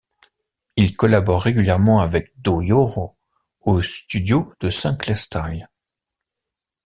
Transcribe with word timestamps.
Il 0.77 0.97
collabore 0.97 1.43
régulièrement 1.43 1.99
avec 1.99 2.33
De 2.41 2.49
Jorio 2.49 3.15
au 3.61 3.81
studio 3.83 4.51
de 4.59 4.71
SinclaireStyle. 4.71 5.69